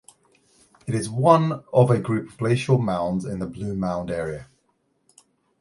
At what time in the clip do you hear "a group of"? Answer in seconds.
1.91-2.37